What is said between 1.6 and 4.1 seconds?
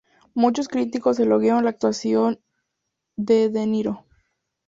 la actuación de De Niro.